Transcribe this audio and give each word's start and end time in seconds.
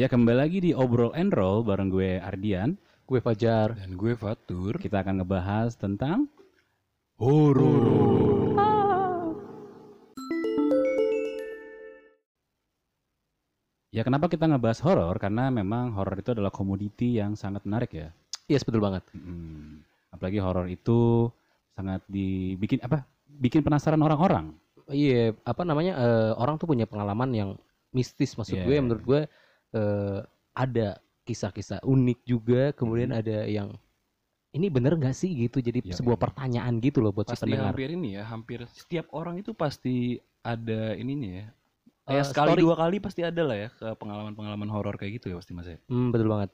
Ya 0.00 0.08
kembali 0.08 0.32
lagi 0.32 0.58
di 0.64 0.72
Obrol 0.72 1.12
and 1.12 1.28
Roll 1.28 1.60
bareng 1.60 1.92
gue 1.92 2.16
Ardian. 2.16 2.80
Gue 3.04 3.20
Fajar. 3.20 3.76
Dan 3.76 4.00
gue 4.00 4.16
Fatur. 4.16 4.80
Kita 4.80 5.04
akan 5.04 5.20
ngebahas 5.20 5.76
tentang 5.76 6.24
Horor. 7.20 7.84
Ya 13.92 14.00
kenapa 14.08 14.32
kita 14.32 14.48
ngebahas 14.48 14.80
horor? 14.80 15.20
Karena 15.20 15.52
memang 15.52 15.92
horor 15.92 16.16
itu 16.16 16.32
adalah 16.32 16.48
komoditi 16.48 17.20
yang 17.20 17.36
sangat 17.36 17.68
menarik 17.68 17.92
ya. 17.92 18.08
Yes, 18.48 18.64
betul 18.64 18.80
banget. 18.80 19.04
Hmm. 19.12 19.84
Apalagi 20.16 20.40
horor 20.40 20.64
itu 20.72 21.28
sangat 21.76 22.00
dibikin 22.08 22.80
apa? 22.80 23.04
Bikin 23.28 23.60
penasaran 23.60 24.00
orang-orang. 24.00 24.56
Iya, 24.88 25.36
apa 25.44 25.60
namanya? 25.68 25.92
eh, 26.00 26.32
orang 26.40 26.56
tuh 26.56 26.72
punya 26.72 26.88
pengalaman 26.88 27.36
yang 27.36 27.50
mistis 27.92 28.32
maksud 28.38 28.56
Iya. 28.56 28.64
gue 28.64 28.76
menurut 28.80 29.04
gue 29.04 29.20
eh, 29.72 30.20
ada 30.52 30.88
kisah-kisah 31.22 31.80
unik 31.82 32.18
juga, 32.24 32.62
kemudian 32.72 33.10
ada 33.10 33.46
yang 33.46 33.70
ini 34.50 34.66
bener 34.66 34.98
gak 34.98 35.14
sih 35.14 35.30
gitu 35.30 35.62
jadi 35.62 35.78
Iya, 35.78 35.94
sebuah 35.94 36.18
iya. 36.18 36.24
pertanyaan 36.26 36.74
gitu 36.82 36.98
loh 36.98 37.14
buat 37.14 37.30
si 37.30 37.38
Pasti 37.38 37.46
pendengar. 37.46 37.70
hampir 37.70 37.88
ini 37.94 38.18
ya, 38.18 38.26
hampir 38.26 38.58
setiap 38.74 39.06
orang 39.14 39.38
itu 39.38 39.54
pasti 39.54 40.18
ada 40.42 40.98
ininya 40.98 41.30
ya. 41.30 41.46
Eh, 41.46 42.18
Kayak 42.18 42.26
sekali 42.34 42.50
story. 42.58 42.62
dua 42.66 42.74
kali 42.74 42.96
pasti 42.98 43.20
ada 43.22 43.42
lah 43.46 43.54
ya 43.54 43.68
ke 43.70 43.86
pengalaman-pengalaman 43.94 44.66
horor 44.66 44.98
kayak 44.98 45.22
gitu 45.22 45.30
ya 45.30 45.36
pasti 45.38 45.52
mas 45.54 45.70
ya. 45.70 45.78
Hmm, 45.86 46.10
betul 46.10 46.26
banget. 46.26 46.50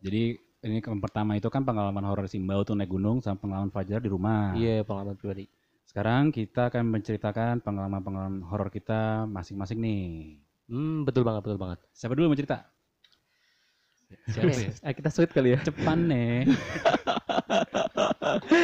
Jadi 0.00 0.22
ini 0.64 0.80
yang 0.80 1.00
pertama 1.04 1.36
itu 1.36 1.52
kan 1.52 1.60
pengalaman 1.60 2.00
horor 2.08 2.24
Simbau 2.24 2.64
tuh 2.64 2.72
naik 2.72 2.88
gunung 2.88 3.20
sama 3.20 3.36
pengalaman 3.36 3.68
Fajar 3.68 4.00
di 4.00 4.08
rumah. 4.08 4.56
Iya, 4.56 4.80
pengalaman 4.88 5.20
pribadi. 5.20 5.44
Sekarang 5.84 6.32
kita 6.32 6.72
akan 6.72 6.88
menceritakan 6.88 7.60
pengalaman-pengalaman 7.60 8.40
horor 8.48 8.72
kita 8.72 9.28
masing-masing 9.28 9.76
nih. 9.76 10.40
Hmm, 10.66 11.06
betul 11.06 11.22
banget, 11.22 11.46
betul 11.46 11.58
banget. 11.62 11.78
Siapa 11.94 12.18
dulu 12.18 12.34
mau 12.34 12.38
cerita? 12.38 12.66
Siapa 14.30 14.50
ya? 14.50 14.70
Eh, 14.70 14.94
kita 14.94 15.10
sweet 15.10 15.30
kali 15.34 15.54
ya. 15.54 15.58
Cepan 15.62 15.98
nih. 16.10 16.46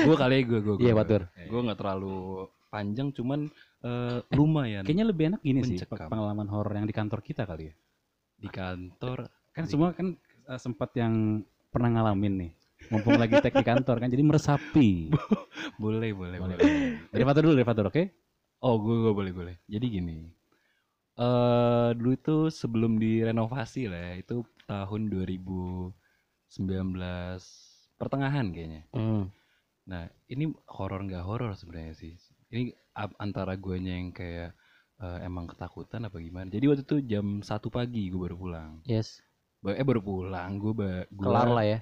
gue 0.06 0.16
kali 0.18 0.34
ya 0.38 0.42
gue 0.46 0.60
gue. 0.62 0.74
Iya, 0.82 0.92
Fatur. 0.98 1.22
Gue 1.46 1.60
nggak 1.62 1.78
terlalu 1.78 2.46
panjang, 2.70 3.08
cuman 3.14 3.50
eh, 3.82 4.18
lumayan. 4.34 4.82
Kayaknya 4.86 5.06
lebih 5.06 5.24
enak 5.34 5.40
gini 5.42 5.60
sih 5.66 5.76
Mencekam. 5.78 6.08
pengalaman 6.10 6.46
horor 6.50 6.74
yang 6.74 6.86
di 6.86 6.94
kantor 6.94 7.20
kita 7.22 7.46
kali 7.46 7.70
ya. 7.70 7.74
di 8.42 8.50
kantor. 8.50 9.30
Kan 9.54 9.64
semua 9.70 9.94
kan 9.94 10.18
eh, 10.50 10.58
sempat 10.58 10.90
yang 10.98 11.46
pernah 11.70 11.94
ngalamin 11.94 12.34
nih. 12.46 12.52
Mumpung 12.90 13.14
lagi 13.14 13.38
tag 13.38 13.54
di 13.54 13.62
kantor 13.62 14.02
kan 14.02 14.10
jadi 14.10 14.22
meresapi. 14.26 15.14
Boleh, 15.82 16.10
boleh, 16.10 16.38
boleh. 16.42 16.58
Dari 17.14 17.22
Fatur 17.22 17.42
dulu, 17.46 17.54
dari 17.54 17.66
Fatur, 17.66 17.86
oke? 17.86 18.02
Oh, 18.66 18.82
gue, 18.82 18.96
gue 18.98 19.12
boleh, 19.14 19.32
boleh. 19.34 19.54
Jadi 19.70 19.86
gini. 19.86 20.26
Eh 21.14 21.90
dulu 21.92 22.10
itu 22.12 22.36
sebelum 22.48 22.96
direnovasi 22.96 23.86
lah 23.86 24.00
ya, 24.12 24.14
itu 24.18 24.36
tahun 24.64 25.08
2019 25.08 25.92
pertengahan 27.96 28.46
kayaknya. 28.50 28.82
Hmm. 28.92 29.28
Nah, 29.84 30.06
ini 30.26 30.46
horor 30.68 31.02
nggak 31.02 31.24
horor 31.24 31.52
sebenarnya 31.52 31.94
sih. 31.94 32.14
Ini 32.48 32.72
antara 33.18 33.56
guanya 33.56 33.92
yang 33.92 34.10
kayak 34.10 34.54
eh, 34.98 35.18
emang 35.22 35.46
ketakutan 35.46 36.06
apa 36.06 36.16
gimana. 36.16 36.46
Jadi 36.46 36.64
waktu 36.66 36.82
itu 36.82 36.96
jam 37.02 37.42
satu 37.42 37.68
pagi 37.68 38.06
gue 38.06 38.20
baru 38.20 38.36
pulang. 38.36 38.70
Yes. 38.84 39.20
Ba- 39.58 39.74
Eh 39.74 39.82
baru 39.82 40.00
pulang, 40.00 40.58
gue 40.58 40.72
ba 40.72 40.90
gua, 41.08 41.24
Kelar 41.26 41.48
lah 41.50 41.66
ya. 41.66 41.78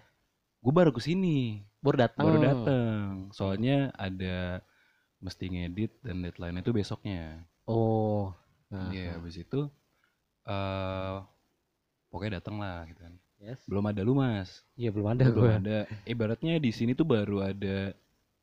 Gue 0.60 0.72
baru 0.74 0.92
ke 0.92 1.00
sini, 1.00 1.64
Baru 1.80 1.96
datang. 1.96 2.24
baru 2.28 2.38
dateng. 2.40 3.32
Soalnya 3.32 3.88
ada 3.96 4.60
mesti 5.20 5.48
ngedit 5.48 6.00
dan 6.00 6.20
deadline 6.20 6.60
itu 6.60 6.72
besoknya. 6.72 7.44
Oh. 7.64 8.32
Nah, 8.70 8.88
Iya, 8.88 9.18
habis 9.18 9.34
itu 9.36 9.60
eh 10.46 11.16
pokoknya 12.08 12.38
datang 12.38 12.58
lah 12.58 12.86
gitu 12.86 13.00
kan. 13.00 13.14
yes. 13.38 13.60
Belum 13.66 13.84
ada 13.84 14.00
lu 14.00 14.14
mas. 14.14 14.62
Iya, 14.74 14.90
belum 14.90 15.08
ada 15.08 15.24
Belum 15.26 15.36
gue. 15.36 15.50
ada. 15.58 15.78
Ibaratnya 16.04 16.56
di 16.56 16.70
sini 16.70 16.92
tuh 16.92 17.04
baru 17.04 17.42
ada 17.44 17.94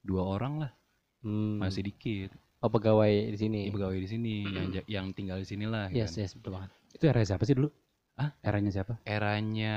dua 0.02 0.24
orang 0.24 0.54
lah, 0.62 0.72
Hmm. 1.22 1.60
masih 1.60 1.84
dikit. 1.84 2.32
Oh, 2.58 2.68
pegawai 2.68 3.08
di 3.30 3.38
sini. 3.38 3.68
Ini 3.68 3.72
pegawai 3.72 3.98
di 3.98 4.10
sini 4.10 4.34
yang 4.46 4.68
yang 4.86 5.06
tinggal 5.12 5.38
di 5.38 5.46
sini 5.46 5.64
lah. 5.64 5.88
gitu 5.88 6.00
Yes, 6.00 6.12
kan. 6.12 6.24
yes, 6.24 6.32
betul 6.34 6.52
banget. 6.54 6.70
Itu 6.92 7.04
era 7.06 7.22
siapa 7.22 7.44
sih 7.44 7.54
dulu? 7.54 7.70
Hah? 8.16 8.34
Eranya 8.42 8.72
siapa? 8.74 8.94
Eranya 9.04 9.76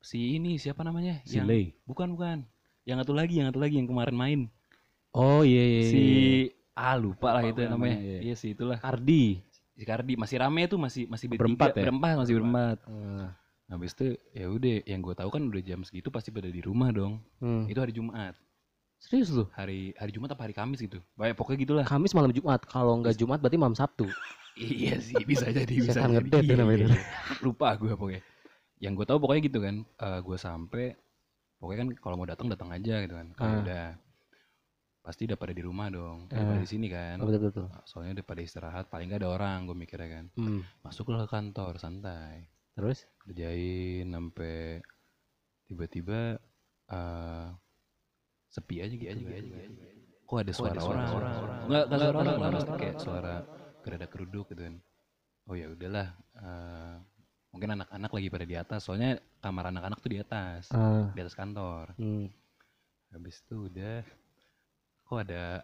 si 0.00 0.34
ini 0.34 0.58
siapa 0.58 0.82
namanya? 0.82 1.22
Si 1.22 1.38
yang 1.38 1.46
Lei. 1.46 1.70
bukan 1.84 2.12
bukan. 2.12 2.42
Yang 2.82 3.06
satu 3.06 3.12
lagi, 3.14 3.38
yang 3.38 3.46
satu 3.48 3.62
lagi 3.62 3.78
yang 3.78 3.86
kemarin 3.86 4.16
main. 4.16 4.40
Oh 5.12 5.46
iya 5.46 5.62
iya. 5.62 5.82
Si 5.86 6.02
iya. 6.02 6.50
Ah 6.72 6.94
lupa 6.94 7.28
lah 7.30 7.42
Lupa 7.42 7.52
itu 7.52 7.60
namanya. 7.64 7.94
namanya, 7.94 7.96
iya. 8.00 8.18
Iya 8.22 8.34
sih 8.34 8.50
itulah. 8.52 8.78
Cardi. 8.78 9.40
Si 9.72 9.84
Kardi 9.84 10.14
masih 10.14 10.36
rame 10.36 10.62
tuh 10.66 10.76
masih 10.76 11.04
masih 11.06 11.26
Berempat 11.28 11.72
ya? 11.74 11.82
berempat 11.84 12.16
masih 12.18 12.34
berempat. 12.36 12.78
Hmm. 12.84 13.28
Habis 13.66 13.92
itu 13.94 14.06
ya 14.30 14.46
udah 14.46 14.76
yang 14.84 15.00
gue 15.00 15.14
tahu 15.14 15.28
kan 15.28 15.42
udah 15.42 15.62
jam 15.62 15.80
segitu 15.80 16.08
pasti 16.08 16.28
pada 16.28 16.46
di 16.46 16.60
rumah 16.60 16.88
dong. 16.90 17.24
Hmm. 17.38 17.64
Itu 17.64 17.80
hari 17.80 17.90
Jumat. 17.90 18.36
Serius 18.96 19.28
lu? 19.28 19.48
Hari 19.50 19.96
hari 19.96 20.12
Jumat 20.12 20.30
apa 20.30 20.44
hari 20.44 20.52
Kamis 20.52 20.78
gitu. 20.78 21.00
Banyak 21.14 21.34
pokoknya 21.34 21.58
gitulah. 21.60 21.84
Kamis 21.84 22.12
malam 22.12 22.30
Jumat. 22.30 22.62
Kalau 22.64 23.00
nggak 23.00 23.16
Jumat 23.16 23.40
berarti 23.40 23.56
malam 23.56 23.72
Sabtu. 23.72 24.06
iya 24.60 25.00
sih 25.00 25.16
bisa 25.24 25.48
jadi 25.48 25.64
bisa 25.66 25.96
Setan 25.96 26.12
ngedet 26.12 26.44
Iya, 26.44 26.54
namanya. 26.54 26.86
iya, 26.86 26.94
iya. 26.94 27.02
Lupa 27.40 27.72
gue 27.74 27.92
pokoknya. 27.92 28.22
Yang 28.78 28.92
gue 28.94 29.06
tahu 29.08 29.18
pokoknya 29.18 29.42
gitu 29.42 29.58
kan. 29.58 29.76
eh 29.82 30.20
gue 30.20 30.36
sampai 30.36 30.84
pokoknya 31.56 31.78
kan 31.80 31.88
kalau 31.98 32.16
mau 32.16 32.28
datang 32.28 32.46
datang 32.46 32.68
aja 32.70 33.00
gitu 33.00 33.14
kan. 33.14 33.26
Kayak 33.32 33.48
Ah. 33.48 33.60
udah 33.64 33.84
pasti 35.02 35.26
udah 35.26 35.34
pada 35.34 35.50
di 35.50 35.62
rumah 35.62 35.90
dong. 35.90 36.30
Ah. 36.30 36.38
Daripada 36.38 36.60
di 36.62 36.70
sini 36.70 36.86
kan. 36.86 37.18
Oh, 37.18 37.26
betul 37.26 37.50
betul. 37.50 37.66
Soalnya 37.84 38.22
udah 38.22 38.26
pada 38.26 38.40
istirahat 38.40 38.86
paling 38.86 39.10
nggak 39.10 39.20
ada 39.20 39.30
orang 39.34 39.66
gue 39.66 39.74
mikirnya 39.74 40.08
kan. 40.08 40.24
Hmm. 40.38 40.62
Masuklah 40.80 41.26
ke 41.26 41.28
kantor 41.28 41.76
santai. 41.76 42.46
Terus? 42.72 43.04
Kerjain 43.20 44.06
sampai 44.08 44.80
tiba-tiba 45.66 46.38
eh 46.88 47.48
sepi 48.48 48.84
aja 48.84 48.94
gitu 48.94 49.08
aja 49.10 49.20
gitu 49.20 49.34
aja. 49.34 49.86
Kok 50.24 50.38
ada 50.40 50.52
suara 50.52 50.80
orang? 50.80 51.08
Enggak, 51.68 51.84
enggak 51.84 51.98
suara 52.00 52.16
orang, 52.16 52.36
maksudnya 52.40 52.78
kayak 52.80 52.96
suara 53.00 53.34
gerada 53.82 54.06
keruduk 54.08 54.46
gitu 54.54 54.62
kan. 54.64 54.76
Oh 55.50 55.54
ya 55.58 55.66
udahlah. 55.68 56.08
eh, 56.32 56.96
mungkin 57.52 57.76
anak-anak 57.76 58.08
lagi 58.08 58.28
pada 58.32 58.46
di 58.48 58.56
atas. 58.56 58.80
Soalnya 58.86 59.20
kamar 59.44 59.68
anak-anak 59.68 59.98
tuh 60.00 60.08
di 60.14 60.18
atas, 60.22 60.72
Ah. 60.72 61.12
di 61.12 61.20
atas 61.20 61.36
kantor. 61.36 61.92
Hmm. 62.00 62.32
Habis 63.12 63.44
itu 63.44 63.68
udah 63.68 64.00
kok 65.12 65.28
ada 65.28 65.60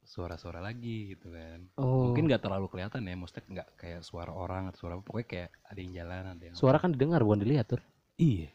suara-suara 0.00 0.64
lagi 0.64 1.12
gitu 1.12 1.28
kan. 1.28 1.68
Oh. 1.76 2.08
Mungkin 2.08 2.24
nggak 2.24 2.40
terlalu 2.40 2.72
kelihatan 2.72 3.04
ya, 3.04 3.12
maksudnya 3.12 3.44
nggak 3.44 3.68
kayak 3.76 4.00
suara 4.00 4.32
orang 4.32 4.72
atau 4.72 4.80
suara 4.80 4.96
apa. 4.96 5.04
Pokoknya 5.04 5.28
kayak 5.28 5.48
ada 5.68 5.78
yang 5.78 5.92
jalan, 5.92 6.22
ada 6.32 6.44
yang 6.48 6.54
Suara 6.56 6.80
kan 6.80 6.96
didengar 6.96 7.20
bukan 7.20 7.44
dilihat 7.44 7.68
tuh. 7.68 7.82
Iya. 8.16 8.48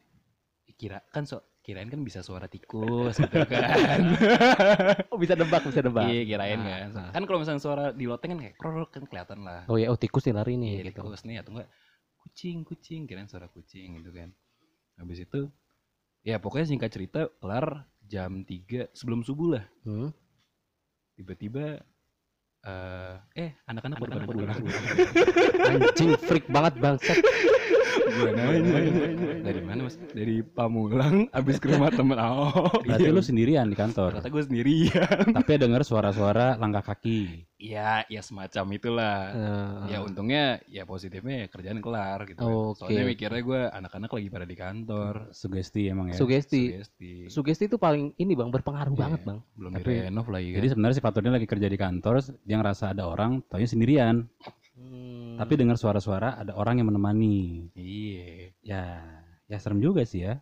Kira 0.73 1.05
kan 1.13 1.29
so 1.29 1.37
kirain 1.61 1.87
kan 1.87 2.01
bisa 2.01 2.19
suara 2.19 2.49
tikus 2.49 3.15
gitu 3.21 3.39
kan. 3.45 4.01
Oh 5.13 5.21
bisa 5.21 5.37
nebak, 5.37 5.61
bisa 5.63 5.85
nebak. 5.85 6.09
iya, 6.09 6.25
kirain 6.25 6.59
Ah, 6.59 6.65
kan. 6.65 6.89
ah. 6.97 7.09
Kan 7.13 7.23
kalau 7.29 7.39
misalnya 7.39 7.61
suara 7.61 7.85
di 7.93 8.09
loteng 8.09 8.33
kan 8.33 8.39
kayak 8.41 8.55
krok 8.57 8.89
kan 8.89 9.03
kelihatan 9.05 9.45
lah. 9.45 9.61
Oh 9.69 9.77
ya, 9.77 9.93
oh 9.93 9.95
tikus 9.95 10.25
nih 10.25 10.33
lari 10.33 10.57
nih 10.57 10.81
Iya, 10.81 10.83
gitu. 10.89 11.05
tikus 11.05 11.21
nih 11.23 11.37
atau 11.39 11.53
enggak 11.53 11.69
kucing, 12.17 12.65
kucing, 12.65 13.05
kirain 13.05 13.29
suara 13.29 13.45
kucing 13.47 14.01
gitu 14.01 14.09
kan. 14.09 14.33
Habis 14.97 15.29
itu 15.29 15.53
ya 16.25 16.41
pokoknya 16.41 16.65
singkat 16.65 16.89
cerita 16.89 17.29
kelar 17.37 17.85
jam 18.03 18.41
3 18.41 18.89
sebelum 18.91 19.21
subuh 19.21 19.55
lah. 19.55 19.63
Hmm. 19.85 20.09
Tiba-tiba 21.13 21.81
eh 22.63 23.15
eh 23.35 23.51
anak-anak 23.67 23.97
baru 23.99 24.11
pada 24.15 24.27
pulang. 24.27 24.61
Anjing 25.67 26.11
freak 26.15 26.47
banget 26.47 26.73
bangsat. 26.79 27.17
Gua 27.93 28.31
nanya, 28.31 28.79
dari 29.41 29.61
mana 29.61 29.79
mas? 29.83 29.95
Dari 30.07 30.41
Pamulang, 30.41 31.27
abis 31.31 31.57
ke 31.57 31.69
rumah 31.69 31.89
temen. 31.89 32.15
Oh, 32.15 32.49
Berarti 32.79 33.03
iya. 33.03 33.11
lu 33.11 33.19
sendirian 33.19 33.65
di 33.65 33.75
kantor. 33.75 34.13
Ternyata 34.13 34.29
gue 34.29 34.43
sendirian. 34.43 35.25
Tapi 35.33 35.49
denger 35.55 35.81
suara-suara 35.81 36.55
langkah 36.55 36.83
kaki. 36.85 37.45
Iya, 37.55 38.03
ya 38.05 38.19
semacam 38.19 38.65
itulah. 38.71 39.17
Eh, 39.31 39.73
Ya 39.89 39.99
untungnya 39.99 40.43
ya 40.67 40.83
positifnya 40.83 41.43
ya 41.43 41.47
kerjaan 41.47 41.79
kelar 41.79 42.25
gitu. 42.25 42.39
kan. 42.39 42.49
Oke, 42.49 42.77
Soalnya 42.77 43.03
mikirnya 43.05 43.41
gue 43.41 43.61
anak-anak 43.69 44.11
lagi 44.11 44.27
pada 44.29 44.45
di 44.45 44.55
kantor. 44.55 45.13
Sugesti 45.31 45.81
emang 45.87 46.11
ya. 46.11 46.15
sugesti. 46.15 46.75
Sugesti. 46.75 47.11
Sugesti 47.29 47.63
itu 47.65 47.77
paling 47.77 48.15
ini 48.17 48.33
bang 48.33 48.49
berpengaruh 48.49 48.91
Iya. 48.91 49.01
banget 49.01 49.21
bang. 49.23 49.39
Belum 49.53 49.71
Tapi- 49.73 49.85
direnov 49.85 50.27
lagi 50.27 50.47
kan. 50.49 50.57
Jadi 50.59 50.67
sebenarnya 50.69 50.95
si 50.95 51.03
Faturnya 51.03 51.31
lagi 51.31 51.47
kerja 51.47 51.67
di 51.67 51.77
kantor, 51.77 52.13
dia 52.41 52.55
ngerasa 52.57 52.91
ada 52.91 53.03
orang, 53.05 53.39
taunya 53.47 53.65
sendirian. 53.65 54.27
Hmm. 55.33 55.41
Tapi 55.41 55.53
dengar 55.57 55.81
suara-suara 55.81 56.37
ada 56.37 56.53
orang 56.53 56.77
yang 56.77 56.93
menemani. 56.93 57.65
iya. 57.73 58.53
Ya, 58.61 58.83
ya 59.49 59.57
serem 59.57 59.81
juga 59.81 60.05
sih 60.05 60.29
ya. 60.29 60.37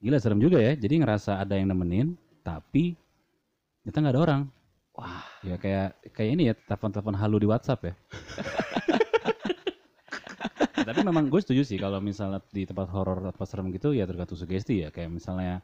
Gila 0.00 0.16
serem 0.16 0.40
juga 0.40 0.56
ya. 0.64 0.72
Jadi 0.72 0.96
ngerasa 1.04 1.44
ada 1.44 1.52
yang 1.52 1.68
nemenin, 1.68 2.16
tapi 2.40 2.96
ternyata 3.84 4.00
nggak 4.00 4.14
ada 4.16 4.22
orang. 4.24 4.42
Wah, 4.96 5.28
ya 5.44 5.60
kayak 5.60 6.00
kayak 6.16 6.30
ini 6.32 6.42
ya 6.48 6.54
telepon-telepon 6.56 7.20
halu 7.20 7.36
di 7.44 7.46
WhatsApp 7.52 7.84
ya. 7.84 7.94
Ya, 10.88 10.96
tapi 10.96 11.04
memang 11.04 11.28
gue 11.28 11.36
setuju 11.44 11.68
sih 11.68 11.76
kalau 11.76 12.00
misalnya 12.00 12.40
di 12.48 12.64
tempat 12.64 12.88
horor 12.88 13.20
atau 13.28 13.44
serem 13.44 13.68
gitu 13.76 13.92
ya 13.92 14.08
tergantung 14.08 14.40
sugesti 14.40 14.80
ya. 14.80 14.88
Kayak 14.88 15.20
misalnya 15.20 15.60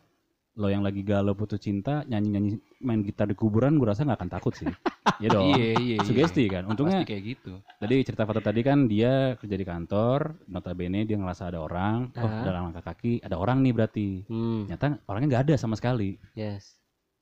lo 0.61 0.69
yang 0.69 0.85
lagi 0.85 1.01
galau 1.01 1.33
putus 1.33 1.65
cinta 1.65 2.05
nyanyi-nyanyi 2.05 2.61
main 2.85 3.01
gitar 3.01 3.25
di 3.25 3.33
kuburan 3.33 3.81
gue 3.81 3.89
rasa 3.89 4.05
nggak 4.05 4.21
akan 4.21 4.31
takut 4.31 4.53
sih. 4.53 4.69
Iya 5.23 5.31
dong. 5.31 5.47
Iya, 5.55 5.79
iya, 5.79 5.95
iya. 5.95 5.97
Sugesti 6.03 6.45
kan. 6.51 6.67
Untungnya 6.67 7.07
Pasti 7.07 7.13
kayak 7.15 7.23
gitu. 7.23 7.53
tadi 7.79 7.95
cerita 8.03 8.27
Fata 8.27 8.43
tadi 8.43 8.61
kan 8.67 8.91
dia 8.91 9.39
kerja 9.39 9.55
di 9.55 9.63
kantor, 9.63 10.43
notabene 10.51 11.07
dia 11.07 11.15
ngerasa 11.15 11.55
ada 11.55 11.63
orang, 11.63 12.11
oh 12.19 12.31
dalam 12.43 12.69
langkah 12.69 12.83
kaki 12.83 13.23
ada 13.23 13.39
orang 13.39 13.63
nih 13.63 13.73
berarti. 13.79 14.09
Hmm, 14.27 14.67
Ternyata 14.67 14.99
orangnya 15.07 15.29
nggak 15.31 15.45
ada 15.49 15.55
sama 15.55 15.79
sekali. 15.79 16.19
yes. 16.35 16.77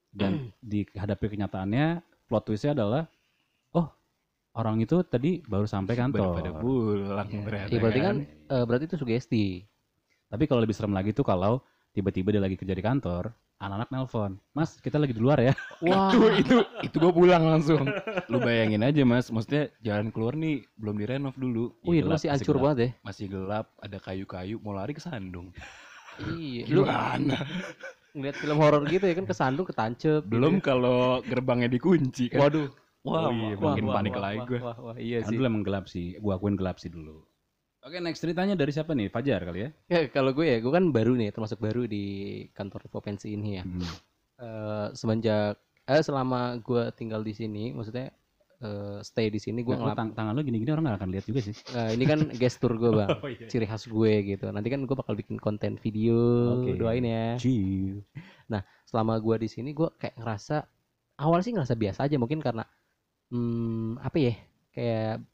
Dan 0.08 0.48
dihadapi 0.72 1.37
kenyataannya 1.37 2.00
plot 2.32 2.43
twistnya 2.48 2.72
adalah 2.72 3.05
orang 4.52 4.76
itu 4.78 5.00
tadi 5.02 5.40
baru 5.43 5.64
sampai 5.64 5.94
kantor. 5.94 6.37
Pada 6.37 6.52
pulang 6.54 7.28
Iya. 7.28 7.40
ternyata 7.43 7.69
Iya, 7.69 7.81
berarti 7.81 8.00
kan 8.00 8.16
kan. 8.20 8.52
eh, 8.52 8.64
berarti 8.64 8.84
itu 8.87 8.96
sugesti. 8.96 9.44
Tapi 10.26 10.44
kalau 10.44 10.60
lebih 10.60 10.72
serem 10.72 10.93
lagi 10.93 11.12
tuh 11.12 11.22
kalau 11.22 11.60
tiba-tiba 11.93 12.32
dia 12.32 12.40
lagi 12.40 12.56
kerja 12.56 12.72
di 12.72 12.81
kantor, 12.81 13.28
anak-anak 13.58 13.88
nelpon, 13.90 14.32
Mas 14.50 14.76
kita 14.78 14.96
lagi 14.96 15.12
di 15.12 15.20
luar 15.20 15.38
ya. 15.38 15.52
Wah, 15.81 16.08
itu 16.12 16.19
itu 16.40 16.56
itu 16.82 16.96
gua 16.96 17.12
pulang 17.12 17.44
langsung. 17.46 17.84
Lu 18.26 18.40
bayangin 18.40 18.81
aja 18.81 19.04
mas, 19.04 19.28
maksudnya 19.28 19.69
jalan 19.78 20.08
keluar 20.08 20.32
nih 20.32 20.64
belum 20.75 20.96
direnov 20.96 21.37
dulu, 21.37 21.76
wih 21.84 22.00
gelap, 22.00 22.16
masih 22.16 22.28
hancur 22.28 22.56
banget 22.58 22.78
ya. 22.81 22.90
masih 23.02 23.26
gelap, 23.28 23.66
ada 23.76 23.98
kayu-kayu, 23.98 24.56
mau 24.58 24.72
lari 24.72 24.93
ke 24.93 25.00
Sandung. 25.00 25.52
Iya, 26.19 26.69
lu 26.69 26.84
Gimana? 26.84 27.37
ngeliat 28.12 28.37
film 28.37 28.58
horor 28.60 28.84
gitu 28.84 29.05
ya 29.05 29.16
kan 29.16 29.25
kesandung 29.25 29.64
ketancep. 29.64 30.20
gitu 30.20 30.28
Belum 30.28 30.60
ya. 30.60 30.64
kalau 30.64 31.25
gerbangnya 31.25 31.69
dikunci 31.69 32.28
kan. 32.28 32.44
Waduh. 32.44 32.69
Wah, 33.02 33.26
Oh 33.26 33.34
iya, 33.34 33.54
makin 33.58 33.84
wah, 33.84 33.94
panik 33.99 34.14
wah, 34.14 34.22
lagi 34.22 34.38
wah, 34.38 34.46
gua. 34.46 34.60
Wah, 34.62 34.76
wah, 34.78 34.96
iya 34.96 35.19
Kan 35.20 35.31
sih. 35.31 35.37
dulu 35.37 35.46
emang 35.50 35.64
gelap 35.66 35.84
sih, 35.90 36.14
gua 36.22 36.38
akuin 36.38 36.54
gelap 36.54 36.78
sih 36.78 36.87
dulu. 36.87 37.26
Oke 37.82 37.99
next 37.99 38.22
ceritanya 38.22 38.54
dari 38.54 38.70
siapa 38.70 38.94
nih? 38.94 39.10
Fajar 39.10 39.43
kali 39.43 39.66
ya? 39.66 39.70
Ya, 39.90 40.06
kalau 40.06 40.31
gue 40.31 40.46
ya, 40.46 40.62
gue 40.62 40.70
kan 40.70 40.94
baru 40.94 41.19
nih, 41.19 41.34
termasuk 41.34 41.58
baru 41.58 41.82
di 41.90 42.04
kantor 42.54 42.87
Popensi 42.87 43.34
ini 43.34 43.58
ya. 43.58 43.66
Hmm. 43.66 43.82
Eh, 44.38 44.87
semenjak 44.94 45.58
eh 45.82 45.99
selama 45.99 46.62
gue 46.62 46.94
tinggal 46.94 47.26
di 47.26 47.34
sini, 47.34 47.75
maksudnya 47.75 48.14
eh, 48.62 49.02
stay 49.02 49.34
di 49.34 49.43
sini 49.43 49.66
gue 49.66 49.75
Gua 49.75 49.90
ngelap. 49.90 49.98
tang 49.98 50.10
tangan 50.14 50.31
lu 50.38 50.46
gini-gini 50.46 50.70
orang 50.70 50.94
gak 50.94 51.02
akan 51.02 51.10
lihat 51.10 51.26
juga 51.26 51.40
sih. 51.43 51.58
Nah, 51.75 51.90
ini 51.90 52.05
kan 52.06 52.19
gestur 52.38 52.78
gue 52.78 52.90
bang, 52.94 53.19
Oh 53.19 53.26
iya. 53.26 53.50
ciri 53.50 53.66
khas 53.66 53.90
gue 53.90 54.12
gitu. 54.31 54.46
Nanti 54.55 54.70
kan 54.70 54.87
gue 54.87 54.94
bakal 54.94 55.19
bikin 55.19 55.43
konten 55.43 55.75
video, 55.82 56.14
Oke. 56.62 56.78
doain 56.78 57.02
ya. 57.02 57.34
Chill. 57.34 57.98
Selama 58.87 59.19
gue 59.19 59.43
di 59.43 59.48
sini 59.50 59.75
gue 59.75 59.90
kayak 59.98 60.22
ngerasa 60.22 60.62
awal 61.19 61.43
sih 61.43 61.50
ngerasa 61.50 61.75
biasa 61.75 62.06
aja, 62.06 62.14
mungkin 62.14 62.38
karena 62.38 62.62
hmm, 63.32 63.96
apa 63.99 64.17
ya, 64.20 64.34
kayak 64.70 65.25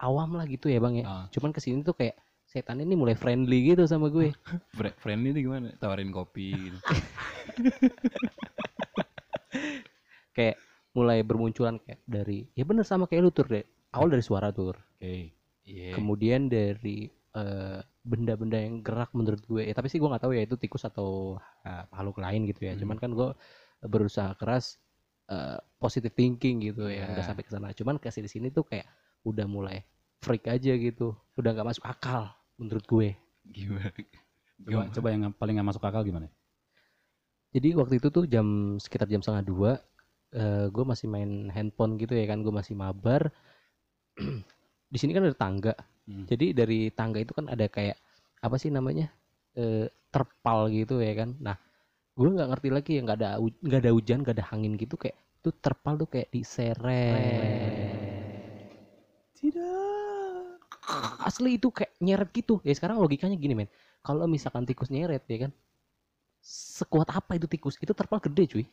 awam 0.00 0.34
lah 0.34 0.48
gitu 0.48 0.66
ya 0.66 0.80
bang 0.80 0.94
ya. 1.00 1.04
Ah. 1.04 1.26
Cuman 1.28 1.52
ke 1.52 1.60
sini 1.60 1.84
tuh 1.84 1.92
kayak 1.92 2.16
setan 2.44 2.80
ini 2.80 2.96
mulai 2.96 3.12
friendly 3.14 3.72
gitu 3.72 3.84
sama 3.84 4.08
gue. 4.08 4.32
Friendly 5.02 5.32
itu 5.32 5.46
gimana? 5.46 5.72
Tawarin 5.76 6.08
kopi 6.10 6.50
gitu. 6.56 6.78
kayak 10.34 10.56
mulai 10.94 11.22
bermunculan 11.22 11.78
kayak 11.82 12.02
dari 12.06 12.46
ya 12.54 12.66
bener 12.66 12.82
sama 12.86 13.06
kayak 13.06 13.22
lu 13.22 13.30
tur 13.30 13.46
deh 13.46 13.62
awal 13.94 14.10
dari 14.10 14.22
suara 14.22 14.50
tur 14.50 14.74
Oke. 14.98 15.30
Iya. 15.64 15.94
kemudian 15.94 16.50
dari 16.50 17.06
eh, 17.34 17.78
benda-benda 18.04 18.58
yang 18.58 18.82
gerak 18.82 19.10
menurut 19.14 19.42
gue 19.46 19.62
ya 19.64 19.74
tapi 19.74 19.88
sih 19.88 19.98
gue 19.98 20.10
nggak 20.10 20.22
tahu 20.26 20.34
ya 20.34 20.42
itu 20.42 20.58
tikus 20.58 20.86
atau 20.86 21.38
eh, 21.62 21.82
makhluk 21.90 22.18
lain 22.18 22.46
gitu 22.50 22.66
ya 22.66 22.74
Hmm. 22.74 22.82
cuman 22.82 22.96
kan 22.98 23.10
gue 23.14 23.28
berusaha 23.84 24.34
keras 24.34 24.78
eh, 25.30 25.58
positive 25.80 26.12
thinking 26.12 26.60
gitu 26.72 26.88
ya 26.88 27.04
Ya. 27.04 27.12
nggak 27.12 27.24
sampai 27.26 27.44
ke 27.44 27.50
sana 27.52 27.68
cuman 27.76 27.96
kasih 28.00 28.24
di 28.24 28.30
sini 28.30 28.48
tuh 28.52 28.64
kayak 28.66 28.88
udah 29.24 29.46
mulai 29.48 29.84
freak 30.20 30.48
aja 30.48 30.72
gitu 30.76 31.12
udah 31.36 31.50
nggak 31.52 31.68
masuk 31.74 31.84
akal 31.84 32.32
menurut 32.56 32.84
gue 32.84 33.08
Gimana? 33.44 33.92
Coba, 33.92 34.08
Gimana? 34.64 34.92
coba 34.96 35.08
yang 35.12 35.22
paling 35.36 35.54
gak 35.60 35.68
masuk 35.68 35.84
akal 35.84 36.00
gimana? 36.00 36.32
Jadi 37.52 37.76
waktu 37.76 38.00
itu 38.00 38.08
tuh 38.08 38.24
jam 38.26 38.80
sekitar 38.80 39.06
jam 39.06 39.20
setengah 39.20 39.44
dua, 39.44 39.72
gue 40.72 40.84
masih 40.88 41.06
main 41.06 41.52
handphone 41.52 42.00
gitu 42.00 42.16
ya 42.16 42.24
kan, 42.26 42.40
gue 42.40 42.50
masih 42.50 42.72
mabar. 42.74 43.28
Di 44.92 44.98
sini 44.98 45.12
kan 45.12 45.28
ada 45.28 45.36
tangga, 45.36 45.74
Hmm. 46.04 46.28
jadi 46.28 46.52
dari 46.52 46.92
tangga 46.92 47.16
itu 47.16 47.32
kan 47.32 47.48
ada 47.48 47.64
kayak 47.64 47.96
apa 48.44 48.60
sih 48.60 48.68
namanya 48.68 49.08
eh, 49.56 49.88
terpal 50.12 50.68
gitu 50.68 51.00
ya 51.00 51.16
kan. 51.16 51.32
Nah, 51.40 51.56
gue 52.14 52.28
nggak 52.30 52.48
ngerti 52.54 52.68
lagi 52.70 52.90
ya 52.96 53.00
nggak 53.02 53.18
ada 53.18 53.30
nggak 53.42 53.80
ada 53.82 53.90
hujan, 53.90 54.18
nggak 54.22 54.34
ada 54.38 54.46
angin 54.54 54.78
gitu 54.78 54.94
kayak 54.94 55.18
tuh 55.42 55.52
terpal 55.58 55.98
tuh 55.98 56.08
kayak 56.08 56.30
diseret. 56.30 57.42
Tidak. 59.34 60.58
Asli 61.26 61.58
itu 61.58 61.68
kayak 61.74 61.92
nyeret 62.00 62.30
gitu. 62.32 62.60
Ya 62.62 62.72
sekarang 62.76 63.02
logikanya 63.02 63.36
gini 63.36 63.54
men, 63.56 63.68
kalau 64.04 64.24
misalkan 64.30 64.64
tikus 64.68 64.88
nyeret 64.94 65.26
ya 65.26 65.48
kan, 65.48 65.52
sekuat 66.44 67.08
apa 67.10 67.36
itu 67.36 67.50
tikus? 67.50 67.74
Itu 67.80 67.92
terpal 67.96 68.20
gede 68.22 68.44
cuy. 68.46 68.64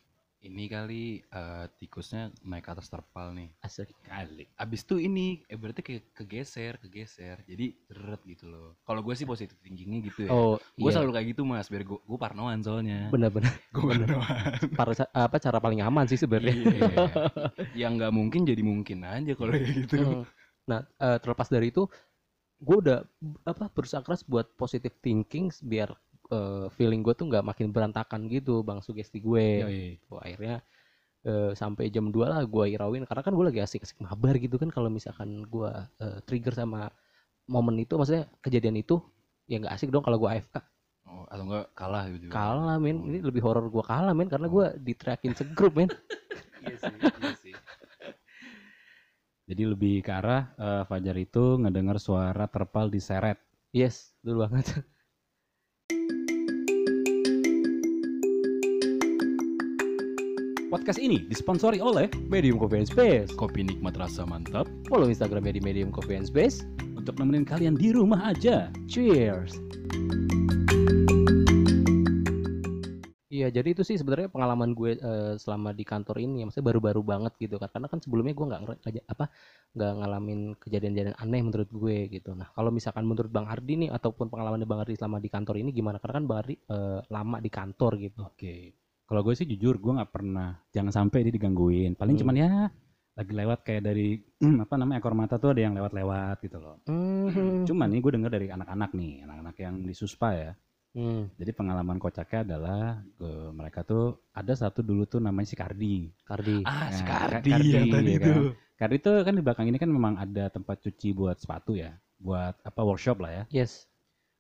Ini 0.41 0.65
kali 0.65 1.21
eh, 1.21 1.65
tikusnya 1.77 2.33
naik 2.49 2.65
ke 2.65 2.71
atas 2.73 2.89
terpal 2.89 3.29
nih. 3.37 3.53
Asli. 3.61 3.93
Kali. 4.01 4.49
Abis 4.57 4.81
itu 4.81 4.97
ini, 4.97 5.45
eh 5.45 5.53
berarti 5.53 5.85
kayak 5.85 6.17
kegeser, 6.17 6.81
kegeser. 6.81 7.45
Jadi 7.45 7.77
seret 7.85 8.21
gitu 8.25 8.49
loh. 8.49 8.81
Kalau 8.81 9.05
gue 9.05 9.13
sih 9.13 9.29
positif 9.29 9.53
thinkingnya 9.61 10.01
gitu 10.01 10.19
ya. 10.25 10.31
Oh, 10.33 10.57
gue 10.57 10.89
iya. 10.89 10.97
selalu 10.97 11.11
kayak 11.13 11.27
gitu 11.37 11.45
mas, 11.45 11.69
biar 11.69 11.85
gue 11.85 11.99
gue 12.01 12.17
parnoan 12.17 12.57
soalnya. 12.65 13.13
Benar-benar. 13.13 13.53
Gue 13.75 13.93
parnoan. 13.93 14.73
Para- 14.73 15.13
apa 15.13 15.37
cara 15.37 15.57
paling 15.61 15.85
aman 15.85 16.09
sih 16.09 16.17
sebenarnya. 16.17 16.53
Iya. 16.57 16.89
Yang 17.77 17.91
nggak 18.01 18.13
mungkin 18.13 18.41
jadi 18.41 18.61
mungkin 18.65 19.05
aja 19.05 19.31
kalau 19.37 19.53
kayak 19.53 19.69
gitu. 19.85 19.95
Hmm. 20.01 20.23
Nah, 20.65 20.81
eh, 20.97 21.17
terlepas 21.21 21.53
dari 21.53 21.69
itu, 21.69 21.85
gue 22.61 22.77
udah 22.77 23.05
apa 23.45 23.69
berusaha 23.73 24.01
keras 24.01 24.25
buat 24.25 24.49
positive 24.57 24.93
thinking 25.01 25.49
biar 25.65 25.93
eh, 26.31 26.65
feeling 26.79 27.03
gue 27.03 27.13
tuh 27.13 27.27
nggak 27.29 27.43
makin 27.43 27.69
berantakan 27.75 28.25
gitu, 28.31 28.63
bang 28.63 28.79
sugesti 28.79 29.19
gue. 29.19 29.47
Yoi. 29.67 29.83
Tuh, 30.07 30.17
akhirnya 30.23 30.63
eh, 31.27 31.51
sampai 31.53 31.91
jam 31.93 32.09
2 32.09 32.25
lah 32.31 32.41
gue 32.47 32.65
irauin 32.71 33.03
karena 33.05 33.21
kan 33.21 33.33
gue 33.35 33.45
lagi 33.45 33.61
asik-asik 33.61 33.99
mabar 34.01 34.39
gitu 34.41 34.57
kan 34.57 34.73
kalau 34.73 34.89
misalkan 34.89 35.45
gue 35.45 35.69
eh, 36.01 36.17
trigger 36.25 36.55
sama 36.55 36.89
momen 37.51 37.75
itu, 37.83 37.93
maksudnya 37.99 38.25
kejadian 38.39 38.79
itu 38.79 38.97
ya 39.45 39.59
nggak 39.59 39.75
asik 39.75 39.91
dong 39.91 40.01
kalau 40.01 40.17
gue 40.17 40.29
AFK. 40.39 40.55
Oh, 41.11 41.27
atau 41.27 41.43
enggak 41.43 41.65
kalah 41.75 42.07
gitu. 42.07 42.31
Kalah 42.31 42.79
men, 42.79 43.03
Oh. 43.03 43.09
ini 43.11 43.19
lebih 43.19 43.43
horor 43.43 43.67
gue 43.67 43.83
kalah 43.83 44.15
men 44.15 44.31
karena 44.31 44.47
gue 44.47 44.65
diteriakin 44.79 45.33
segrup 45.35 45.75
men. 45.75 45.91
Iya 46.61 46.77
sih, 46.77 46.93
iya 46.93 47.33
sih. 47.41 47.55
Jadi 49.49 49.63
lebih 49.65 50.05
ke 50.05 50.13
arah 50.13 50.53
eh, 50.55 50.83
Fajar 50.85 51.17
itu 51.17 51.57
ngedengar 51.57 51.97
suara 51.97 52.45
terpal 52.45 52.87
diseret. 52.87 53.41
Yes, 53.73 54.13
dulu 54.21 54.45
banget. 54.45 54.79
Podcast 60.71 61.03
ini 61.03 61.27
disponsori 61.27 61.83
oleh 61.83 62.07
Medium 62.31 62.55
Coffee 62.55 62.79
and 62.79 62.87
Space. 62.87 63.35
Kopi 63.35 63.67
nikmat 63.67 63.91
rasa 63.99 64.23
mantap. 64.23 64.71
Follow 64.87 65.11
Instagramnya 65.11 65.59
di 65.59 65.61
Medium 65.67 65.91
Coffee 65.91 66.15
and 66.15 66.23
Space. 66.23 66.63
untuk 66.95 67.19
nemenin 67.19 67.43
kalian 67.43 67.75
di 67.75 67.91
rumah 67.91 68.31
aja. 68.31 68.71
Cheers. 68.87 69.59
Iya, 73.27 73.51
jadi 73.51 73.73
itu 73.73 73.83
sih 73.83 73.99
sebenarnya 73.99 74.31
pengalaman 74.31 74.71
gue 74.71 74.95
eh, 74.95 75.35
selama 75.35 75.75
di 75.75 75.83
kantor 75.83 76.23
ini, 76.23 76.47
maksudnya 76.47 76.71
baru-baru 76.71 77.03
banget 77.03 77.35
gitu 77.41 77.59
kan. 77.59 77.67
Karena 77.67 77.91
kan 77.91 77.99
sebelumnya 77.99 78.31
gue 78.31 78.45
nggak 78.47 78.61
apa 79.11 79.25
nggak 79.75 79.91
ngalamin 79.97 80.39
kejadian-kejadian 80.55 81.19
aneh 81.19 81.41
menurut 81.43 81.67
gue 81.67 81.97
gitu. 82.15 82.31
Nah, 82.31 82.47
kalau 82.55 82.71
misalkan 82.71 83.03
menurut 83.03 83.27
Bang 83.27 83.51
Ardi 83.51 83.75
nih 83.75 83.89
ataupun 83.91 84.31
pengalaman 84.31 84.63
Bang 84.63 84.87
Ardi 84.87 84.95
selama 84.95 85.19
di 85.19 85.27
kantor 85.27 85.59
ini 85.59 85.75
gimana? 85.75 85.99
Karena 85.99 86.23
kan 86.23 86.25
Bang 86.31 86.39
Ardi 86.47 86.55
eh, 86.55 86.99
lama 87.11 87.37
di 87.43 87.49
kantor 87.51 87.91
gitu. 87.99 88.23
Oke. 88.23 88.80
Kalau 89.11 89.27
gue 89.27 89.35
sih 89.35 89.43
jujur 89.43 89.75
gue 89.75 89.91
nggak 89.91 90.07
pernah 90.07 90.55
jangan 90.71 90.95
sampai 90.95 91.27
dia 91.27 91.35
digangguin. 91.35 91.99
Paling 91.99 92.15
Hmm. 92.15 92.21
cuman 92.23 92.35
ya 92.39 92.51
lagi 93.11 93.33
lewat 93.35 93.59
kayak 93.67 93.83
dari 93.83 94.23
apa 94.63 94.73
namanya 94.79 95.03
ekor 95.03 95.11
mata 95.11 95.35
tuh 95.35 95.51
ada 95.51 95.67
yang 95.67 95.75
lewat-lewat 95.75 96.39
gitu 96.39 96.63
loh. 96.63 96.79
Hmm. 96.87 97.67
Cuman 97.67 97.91
nih 97.91 97.99
gue 97.99 98.11
denger 98.15 98.31
dari 98.31 98.47
anak-anak 98.47 98.95
nih, 98.95 99.27
anak-anak 99.27 99.55
yang 99.59 99.75
di 99.83 99.91
Suspa 99.91 100.31
ya. 100.31 100.51
Hmm, 100.91 101.27
Jadi 101.39 101.51
pengalaman 101.51 101.95
kocaknya 101.95 102.39
adalah 102.43 102.99
eh, 102.99 103.49
mereka 103.51 103.83
tuh 103.83 104.15
ada 104.31 104.51
satu 104.51 104.79
dulu 104.79 105.03
tuh 105.03 105.19
namanya 105.19 105.47
si 105.47 105.55
Kardi. 105.55 106.07
Kardi. 106.23 106.63
Ah, 106.63 106.87
si 106.91 107.03
Nah, 107.03 107.07
Kardi 107.07 107.51
Kardi, 107.51 107.71
yang 107.71 107.85
tadi 107.91 108.07
ya 108.07 108.15
itu. 108.15 108.31
kan? 108.31 108.35
Kardi 108.75 108.97
tuh 108.99 109.15
kan 109.23 109.33
di 109.35 109.43
belakang 109.43 109.67
ini 109.67 109.75
kan 109.75 109.87
memang 109.87 110.15
ada 110.15 110.47
tempat 110.47 110.79
cuci 110.79 111.11
buat 111.11 111.35
sepatu 111.35 111.75
ya, 111.75 111.95
buat 112.15 112.55
apa 112.63 112.79
workshop 112.83 113.19
lah 113.23 113.31
ya. 113.31 113.43
Yes. 113.51 113.87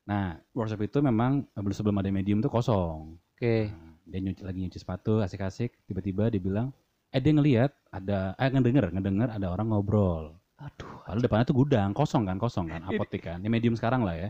Nah 0.03 0.39
workshop 0.51 0.79
itu 0.81 0.99
memang 0.99 1.43
belum 1.55 1.71
sebelum 1.71 1.95
ada 1.99 2.07
medium 2.11 2.39
tuh 2.39 2.51
kosong. 2.51 3.15
Oke. 3.35 3.67
Nah, 3.71 3.90
dia 4.11 4.19
nyuci 4.19 4.43
lagi 4.43 4.59
nyuci 4.59 4.77
sepatu 4.77 5.23
asik-asik, 5.23 5.71
tiba-tiba 5.87 6.27
dia 6.27 6.43
bilang, 6.43 6.67
eh 7.09 7.23
dia 7.23 7.31
ngelihat 7.31 7.71
ada, 7.89 8.35
eh 8.35 8.51
ngedenger, 8.51 8.91
ngedenger 8.91 9.29
ada 9.31 9.47
orang 9.47 9.71
ngobrol. 9.71 10.35
Aduh. 10.59 11.01
Lalu 11.09 11.19
depannya 11.25 11.45
tuh 11.47 11.57
gudang, 11.57 11.89
kosong 11.95 12.27
kan, 12.27 12.37
kosong 12.37 12.69
kan, 12.69 12.85
apotek 12.85 13.25
kan. 13.25 13.39
Ini 13.41 13.49
medium 13.49 13.73
sekarang 13.73 14.05
lah 14.05 14.13
ya. 14.13 14.29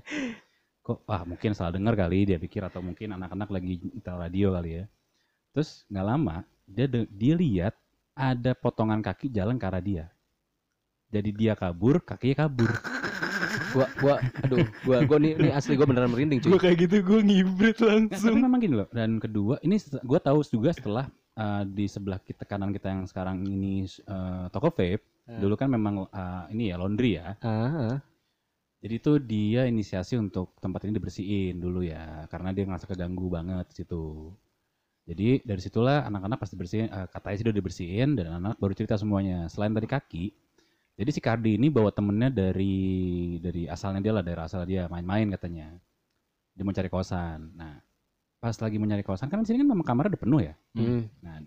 Kok, 0.81 1.05
wah 1.05 1.21
mungkin 1.27 1.53
salah 1.53 1.75
dengar 1.75 1.93
kali 1.93 2.25
dia 2.25 2.41
pikir 2.41 2.63
atau 2.65 2.81
mungkin 2.81 3.13
anak-anak 3.13 3.49
lagi 3.53 3.83
nyetel 3.83 4.17
radio 4.17 4.47
kali 4.55 4.71
ya. 4.81 4.85
Terus 5.51 5.83
nggak 5.91 6.05
lama 6.07 6.35
dia 6.63 6.87
dia 6.89 7.33
lihat 7.35 7.73
ada 8.15 8.55
potongan 8.55 9.03
kaki 9.03 9.29
jalan 9.29 9.59
ke 9.59 9.65
arah 9.67 9.83
dia. 9.83 10.05
Jadi 11.11 11.29
dia 11.35 11.53
kabur, 11.59 11.99
kakinya 11.99 12.47
kabur. 12.47 12.71
Gua 13.71 13.87
gua 14.03 14.15
aduh 14.43 14.67
gua 14.83 14.97
gua 15.07 15.17
nih 15.17 15.33
nih 15.39 15.51
asli 15.55 15.73
gua 15.79 15.87
beneran 15.87 16.11
merinding 16.11 16.39
cuy 16.43 16.51
Gue 16.53 16.61
kayak 16.61 16.77
gitu 16.85 16.95
gue 17.01 17.19
ngibrit 17.23 17.75
Nggak, 17.79 17.89
tapi 18.11 18.27
langsung. 18.27 18.43
memang 18.43 18.59
gini 18.61 18.75
loh. 18.77 18.87
Dan 18.91 19.17
kedua, 19.17 19.55
ini 19.63 19.75
gue 19.81 20.19
tahu 20.19 20.39
juga 20.45 20.69
setelah 20.75 21.05
uh, 21.39 21.63
di 21.63 21.85
sebelah 21.87 22.19
kita 22.21 22.43
kanan 22.45 22.75
kita 22.75 22.91
yang 22.91 23.03
sekarang 23.07 23.41
ini 23.47 23.87
uh, 24.05 24.51
toko 24.51 24.69
vape. 24.69 25.01
Hmm. 25.25 25.39
Dulu 25.39 25.53
kan 25.55 25.69
memang 25.71 26.05
uh, 26.09 26.43
ini 26.51 26.69
ya 26.69 26.75
laundry 26.75 27.17
ya. 27.17 27.37
ah. 27.41 27.97
Jadi 28.81 28.93
itu 28.97 29.11
dia 29.21 29.69
inisiasi 29.69 30.17
untuk 30.17 30.57
tempat 30.57 30.89
ini 30.89 30.97
dibersihin 30.97 31.61
dulu 31.61 31.85
ya, 31.85 32.25
karena 32.33 32.49
dia 32.49 32.65
ngerasa 32.65 32.89
keganggu 32.89 33.29
banget 33.29 33.69
di 33.69 33.75
situ. 33.85 34.33
Jadi 35.05 35.45
dari 35.45 35.61
situlah 35.61 36.01
anak-anak 36.09 36.41
pasti 36.41 36.57
bersihin, 36.57 36.89
eh, 36.89 37.05
katanya 37.13 37.35
sih 37.37 37.45
udah 37.45 37.57
dibersihin 37.61 38.09
dan 38.17 38.27
anak 38.41 38.57
baru 38.57 38.73
cerita 38.73 38.97
semuanya. 38.97 39.45
Selain 39.53 39.69
dari 39.69 39.85
kaki, 39.85 40.33
jadi 41.01 41.09
si 41.09 41.17
Kardi 41.17 41.57
ini 41.57 41.73
bawa 41.73 41.89
temennya 41.89 42.29
dari 42.29 42.77
dari 43.41 43.65
asalnya 43.65 44.05
dia 44.05 44.13
lah, 44.13 44.21
dari 44.21 44.37
asal 44.37 44.61
dia 44.69 44.85
main-main 44.85 45.33
katanya. 45.33 45.73
Dia 46.53 46.61
mau 46.61 46.77
cari 46.77 46.93
kosan. 46.93 47.57
Nah, 47.57 47.81
pas 48.37 48.53
lagi 48.53 48.77
mau 48.77 48.85
nyari 48.85 49.01
kosan 49.01 49.25
kan 49.25 49.41
di 49.41 49.49
sini 49.49 49.65
kan 49.65 49.69
memang 49.73 49.81
kamarnya 49.81 50.13
udah 50.13 50.21
penuh 50.21 50.41
ya. 50.45 50.53
Hmm. 50.77 51.09
Nah, 51.25 51.41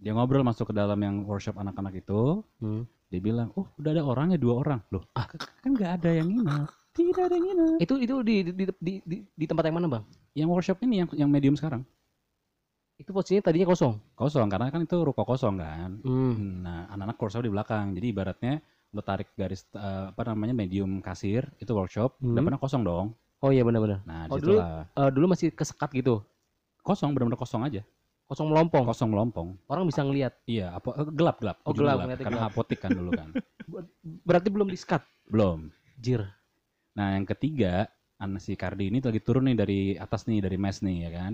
dia 0.00 0.16
ngobrol 0.16 0.40
masuk 0.40 0.72
ke 0.72 0.74
dalam 0.80 0.96
yang 1.04 1.20
workshop 1.28 1.60
anak-anak 1.60 2.00
itu, 2.00 2.40
Hmm. 2.64 2.88
dia 3.12 3.20
bilang, 3.20 3.52
oh 3.60 3.68
udah 3.76 3.92
ada 3.92 4.00
orangnya 4.08 4.40
dua 4.40 4.64
orang 4.64 4.80
loh. 4.88 5.04
Ah, 5.12 5.28
kan 5.28 5.76
nggak 5.76 6.00
ada 6.00 6.10
yang 6.24 6.32
nginep. 6.32 6.68
Tidak 6.96 7.22
ada 7.28 7.34
yang 7.36 7.44
nginep. 7.44 7.76
itu 7.84 7.94
itu 8.00 8.14
di 8.24 8.36
di, 8.56 8.64
di 8.72 8.92
di 9.04 9.16
di 9.26 9.44
tempat 9.50 9.66
yang 9.66 9.76
mana 9.82 9.90
bang 9.90 10.04
Yang 10.32 10.48
workshop 10.48 10.78
ini 10.86 11.04
yang 11.04 11.08
yang 11.12 11.28
medium 11.28 11.58
sekarang 11.60 11.84
itu 12.94 13.10
posisinya 13.10 13.42
tadinya 13.50 13.66
kosong 13.66 13.98
kosong 14.14 14.46
karena 14.46 14.70
kan 14.70 14.86
itu 14.86 14.96
ruko 15.02 15.26
kosong 15.26 15.58
kan. 15.58 15.98
hmm. 16.00 16.62
Nah 16.62 16.86
anak-anak 16.94 17.18
workshop 17.18 17.42
di 17.42 17.50
belakang. 17.50 17.92
Jadi 17.98 18.06
ibaratnya 18.14 18.54
tarik 19.00 19.26
garis 19.32 19.66
eh, 19.72 20.04
apa 20.10 20.22
namanya 20.26 20.52
medium 20.52 21.00
kasir 21.00 21.48
itu 21.56 21.70
workshop 21.70 22.14
Hmm. 22.18 22.36
udah 22.36 22.42
pernah 22.44 22.60
kosong 22.60 22.82
dong. 22.82 23.06
oh 23.40 23.50
iya 23.50 23.60
benar-benar 23.60 24.00
Nah 24.02 24.28
Oh, 24.28 24.36
di 24.36 24.46
situlah 24.46 24.86
Eh, 24.90 25.10
dulu 25.10 25.24
masih 25.28 25.50
kesekat 25.50 25.90
gitu 25.92 26.22
kosong 26.80 27.10
benar-benar 27.10 27.36
kosong 27.36 27.62
aja. 27.62 27.82
kosong 28.24 28.48
melompong 28.48 28.84
Kosong 28.84 29.08
melompong. 29.08 29.48
orang 29.66 29.84
bisa 29.84 30.00
ngelihat 30.00 30.32
Iya 30.44 30.72
apa 30.72 30.94
eh, 30.94 31.08
gelap 31.10 31.36
gelap. 31.38 31.56
Oh, 31.62 31.72
gelap, 31.72 32.00
ngeliatnya 32.00 32.24
Karena 32.24 32.38
gelap. 32.40 32.52
apotik 32.52 32.78
kan 32.78 32.90
dulu 32.90 33.10
kan. 33.12 33.28
berarti 34.28 34.48
belum 34.48 34.68
di 34.68 34.76
skat 34.76 35.02
Belum. 35.26 35.68
jir 35.96 36.24
Nah 36.94 37.16
yang 37.16 37.24
ketiga 37.24 37.88
anak 38.16 38.40
si 38.40 38.54
Kardi 38.54 38.86
ini 38.86 39.00
lagi 39.00 39.18
turun 39.18 39.44
nih 39.44 39.56
dari 39.56 39.80
atas 39.94 40.24
nih 40.24 40.38
dari 40.38 40.54
mes 40.54 40.78
nih 40.78 40.96
ya 41.02 41.12
kan. 41.12 41.32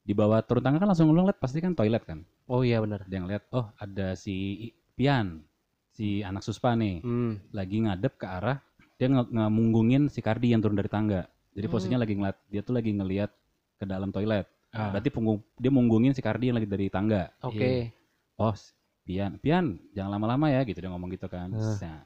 Di 0.00 0.12
bawah 0.12 0.40
turun 0.40 0.62
tangga 0.62 0.78
kan 0.78 0.88
langsung 0.88 1.10
ngeliat 1.10 1.36
pasti 1.36 1.58
kan 1.58 1.72
toilet 1.72 2.00
kan. 2.02 2.22
oh 2.46 2.64
iya 2.64 2.80
benar 2.80 3.04
Dia 3.04 3.20
ngeliat 3.20 3.44
oh 3.50 3.68
ada 3.76 4.14
si 4.14 4.56
Pian 4.94 5.44
si 5.98 6.22
anak 6.22 6.46
suspa 6.46 6.78
nih 6.78 7.02
hmm. 7.02 7.50
lagi 7.50 7.82
ngadep 7.82 8.14
ke 8.14 8.26
arah 8.30 8.62
dia 8.94 9.10
nge 9.10 9.34
ngemunggungin 9.34 10.06
si 10.06 10.22
Kardi 10.22 10.54
yang 10.54 10.62
turun 10.62 10.78
dari 10.78 10.90
tangga. 10.90 11.26
Jadi 11.54 11.66
Hmm. 11.66 11.74
posisinya 11.74 11.98
lagi 12.02 12.14
ngeliat 12.14 12.38
dia 12.46 12.60
tuh 12.62 12.74
lagi 12.74 12.90
ngeliat 12.94 13.30
ke 13.78 13.84
dalam 13.86 14.14
toilet. 14.14 14.46
Ah. 14.70 14.94
Berarti 14.94 15.10
punggung 15.10 15.42
dia 15.58 15.70
munggungin 15.74 16.14
si 16.14 16.22
Kardi 16.22 16.54
yang 16.54 16.58
lagi 16.62 16.70
dari 16.70 16.86
tangga. 16.86 17.34
oke 17.42 17.94
Oh, 18.38 18.54
si 18.54 18.70
Pian, 19.02 19.34
Pian 19.42 19.82
jangan 19.90 20.14
lama-lama 20.14 20.46
ya 20.46 20.62
gitu 20.62 20.78
dia 20.78 20.90
ngomong 20.94 21.10
gitu 21.10 21.26
kan. 21.26 21.50
Ah. 21.50 21.74
Nah, 21.82 22.02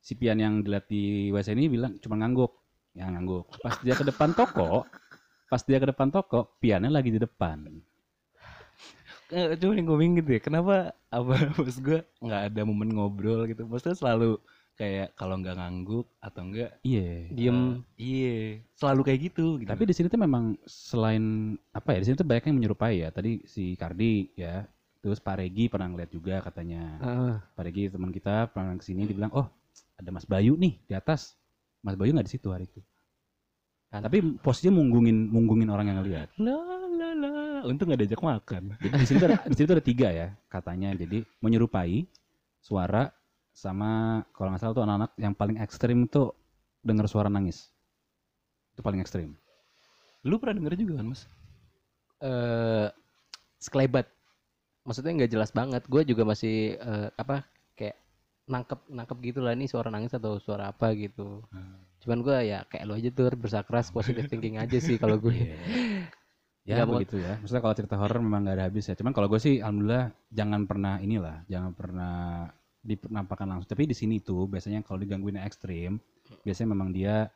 si 0.00 0.16
Pian 0.16 0.40
yang 0.40 0.64
dilihat 0.64 0.88
di 0.88 1.28
WC 1.28 1.52
ini 1.52 1.68
bilang 1.68 2.00
cuma 2.00 2.16
ngangguk. 2.16 2.52
Ya 2.96 3.12
ngangguk. 3.12 3.44
Pas 3.60 3.76
dia 3.84 3.92
ke 3.92 4.04
depan 4.08 4.32
toko, 4.32 4.88
pas 5.52 5.60
dia 5.60 5.76
ke 5.76 5.86
depan 5.92 6.08
toko, 6.08 6.56
Piannya 6.56 6.88
lagi 6.88 7.12
di 7.12 7.20
depan. 7.20 7.68
Eh, 9.28 9.56
Cuma 9.60 9.76
yang 9.76 9.84
gue 9.84 9.98
bingung 10.00 10.16
gitu 10.18 10.30
ya, 10.34 10.40
kenapa 10.40 10.74
apa 11.08 11.32
bos 11.56 11.76
gue 11.76 12.00
nggak 12.18 12.42
ada 12.48 12.60
momen 12.64 12.92
ngobrol 12.92 13.44
gitu? 13.44 13.68
Maksudnya 13.68 13.94
selalu 13.94 14.40
kayak 14.74 15.12
kalau 15.18 15.34
nggak 15.36 15.58
ngangguk 15.58 16.06
atau 16.22 16.40
enggak 16.46 16.70
Iya. 16.86 17.34
diem 17.34 17.82
iya 17.98 18.62
selalu 18.78 19.00
kayak 19.04 19.20
gitu 19.26 19.58
gitu. 19.58 19.66
Tapi 19.66 19.82
di 19.84 19.92
sini 19.92 20.06
tuh 20.06 20.22
memang 20.22 20.54
selain 20.64 21.24
apa 21.74 21.92
ya, 21.92 21.98
di 22.00 22.06
sini 22.06 22.16
tuh 22.16 22.24
banyak 22.24 22.46
yang 22.46 22.56
menyerupai 22.56 22.94
ya. 23.02 23.08
Tadi 23.10 23.42
si 23.44 23.74
Kardi 23.74 24.32
ya, 24.32 24.62
terus 25.02 25.18
Pak 25.18 25.42
Regi 25.42 25.66
pernah 25.66 25.90
ngeliat 25.90 26.08
juga 26.08 26.40
katanya. 26.40 26.82
Ah, 27.02 27.36
Pak 27.52 27.62
Regi 27.66 27.90
teman 27.90 28.08
kita 28.08 28.48
pernah 28.48 28.78
ke 28.78 28.84
sini 28.86 29.04
dibilang, 29.04 29.34
oh 29.34 29.50
ada 29.98 30.08
Mas 30.08 30.24
Bayu 30.24 30.54
nih 30.54 30.78
di 30.80 30.94
atas. 30.94 31.34
Mas 31.82 31.98
Bayu 31.98 32.14
nggak 32.14 32.30
di 32.30 32.32
situ 32.32 32.48
hari 32.48 32.64
itu. 32.64 32.78
Kan. 33.90 34.04
Tapi 34.04 34.20
posisinya 34.38 34.78
munggungin 34.78 35.26
munggungin 35.26 35.68
orang 35.68 35.90
yang 35.90 35.98
ngeliat. 36.00 36.28
lah 36.38 36.77
untung 37.64 37.88
nggak 37.90 38.06
diajak 38.06 38.22
makan. 38.22 38.74
Jadi 38.78 38.94
di 38.94 39.06
sini 39.06 39.16
tuh 39.18 39.28
ada, 39.32 39.38
di 39.46 39.54
sini 39.56 39.66
tuh 39.66 39.76
ada 39.78 39.84
tiga 39.84 40.08
ya 40.12 40.28
katanya. 40.46 40.90
Jadi 40.94 41.24
menyerupai 41.40 42.06
suara 42.60 43.10
sama 43.54 44.22
kalau 44.36 44.54
nggak 44.54 44.62
salah 44.62 44.74
tuh 44.74 44.84
anak-anak 44.86 45.10
yang 45.18 45.34
paling 45.34 45.56
ekstrim 45.58 46.06
tuh 46.06 46.34
dengar 46.84 47.06
suara 47.10 47.26
nangis. 47.26 47.70
Itu 48.74 48.82
paling 48.82 49.02
ekstrim. 49.02 49.34
Lu 50.26 50.38
pernah 50.38 50.58
denger 50.58 50.74
juga 50.78 51.02
kan 51.02 51.06
mas? 51.10 51.26
eh 52.18 52.90
sekelebat 53.62 54.10
maksudnya 54.82 55.22
nggak 55.22 55.30
jelas 55.30 55.50
banget 55.54 55.86
gue 55.86 56.02
juga 56.02 56.26
masih 56.26 56.74
eh, 56.74 57.08
apa 57.14 57.46
kayak 57.78 57.94
nangkep 58.50 58.80
nangkep 58.90 59.18
gitu 59.22 59.38
lah 59.38 59.54
ini 59.54 59.70
suara 59.70 59.86
nangis 59.86 60.10
atau 60.10 60.42
suara 60.42 60.74
apa 60.74 60.90
gitu 60.98 61.46
cuman 62.02 62.18
gue 62.26 62.36
ya 62.42 62.66
kayak 62.66 62.84
lo 62.90 62.98
aja 62.98 63.10
tuh 63.14 63.30
bersakras 63.38 63.94
positive 63.94 64.26
thinking 64.26 64.58
aja 64.58 64.78
sih 64.82 64.98
kalau 64.98 65.18
gue 65.22 65.30
Iya. 65.30 66.10
Ya 66.68 66.84
mau- 66.84 67.00
begitu 67.00 67.16
ya. 67.16 67.40
Maksudnya 67.40 67.62
kalau 67.64 67.74
cerita 67.74 67.96
horor 67.96 68.20
memang 68.20 68.44
nggak 68.44 68.56
ada 68.60 68.64
habis 68.68 68.84
ya. 68.84 68.94
Cuman 68.94 69.12
kalau 69.12 69.26
gue 69.26 69.40
sih 69.40 69.64
alhamdulillah 69.64 70.12
jangan 70.28 70.60
pernah 70.68 71.00
inilah, 71.00 71.40
jangan 71.48 71.72
pernah 71.72 72.14
dipenampakkan 72.80 73.48
langsung. 73.48 73.68
Tapi 73.68 73.88
di 73.88 73.96
sini 73.96 74.20
tuh 74.20 74.44
biasanya 74.44 74.84
kalau 74.84 75.00
digangguin 75.00 75.40
ekstrim, 75.40 75.96
biasanya 76.42 76.68
memang 76.72 76.92
dia 76.92 77.28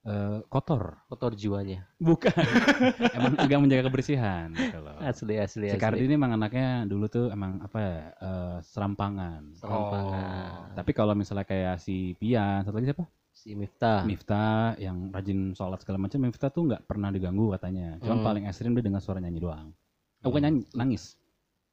eh, 0.00 0.40
kotor. 0.48 0.96
kotor 1.06 1.36
jiwanya 1.36 1.84
Bukan. 2.00 2.32
emang 3.16 3.36
agak 3.36 3.58
menjaga 3.60 3.84
kebersihan 3.86 4.48
gitu 4.56 4.80
loh. 4.80 4.96
asli 4.96 5.36
asli 5.36 5.68
Si 5.68 5.76
Kardi 5.76 6.08
ini 6.08 6.16
emang 6.16 6.32
anaknya 6.32 6.88
dulu 6.88 7.04
tuh 7.06 7.28
emang 7.28 7.60
apa 7.60 7.78
ya, 7.78 7.96
eh, 8.16 8.56
serampangan. 8.64 9.60
serampangan 9.60 10.72
Tapi 10.72 10.90
kalau 10.96 11.12
misalnya 11.12 11.44
kayak 11.44 11.76
si 11.78 12.16
Pian, 12.16 12.64
satu 12.64 12.80
lagi 12.80 12.88
siapa? 12.88 13.04
Si 13.40 13.56
Miftah 13.56 14.04
Miftah 14.04 14.76
yang 14.76 15.08
rajin 15.08 15.56
sholat 15.56 15.80
segala 15.80 15.96
macam, 15.96 16.20
Miftah 16.20 16.52
tuh 16.52 16.68
nggak 16.68 16.84
pernah 16.84 17.08
diganggu 17.08 17.56
katanya. 17.56 17.96
Cuman 18.04 18.20
Hmm. 18.20 18.26
paling 18.28 18.44
ekstrim 18.44 18.76
dia 18.76 18.84
dengar 18.84 19.00
suara 19.00 19.16
nyanyi 19.16 19.40
doang. 19.40 19.72
Eh, 20.20 20.28
bukan 20.28 20.40
nyanyi, 20.44 20.60
nangis. 20.76 21.16